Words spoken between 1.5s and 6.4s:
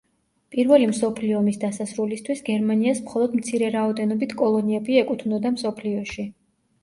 დასასრულისთვის გერმანიას მხოლოდ მცირე რაოდენობით კოლონიები ეკუთვნოდა მსოფლიოში.